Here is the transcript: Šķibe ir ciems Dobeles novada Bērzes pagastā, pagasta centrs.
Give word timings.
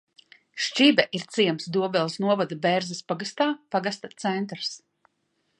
Šķibe 0.67 1.05
ir 1.19 1.25
ciems 1.35 1.67
Dobeles 1.75 2.17
novada 2.25 2.59
Bērzes 2.65 3.05
pagastā, 3.13 3.51
pagasta 3.77 4.15
centrs. 4.27 4.77